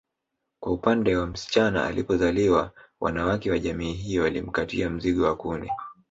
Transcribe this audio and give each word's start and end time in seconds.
Kwa 0.63 0.71
upande 0.73 1.15
wa 1.15 1.27
msichana 1.27 1.85
alipozaliwa 1.85 2.71
wanawake 2.99 3.51
wa 3.51 3.59
jamii 3.59 3.93
hiyo 3.93 4.23
walimkatia 4.23 4.89
mzigo 4.89 5.23
wa 5.25 5.35
kuni 5.35 5.71